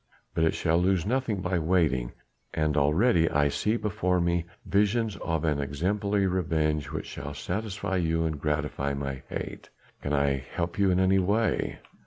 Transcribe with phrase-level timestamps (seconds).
[0.33, 2.13] But it shall lose nothing by waiting,
[2.55, 8.25] and already I see before me visions of an exemplary revenge which shall satisfy you
[8.25, 9.69] and gratify my hate."
[10.01, 11.81] "Can I help you in any way?"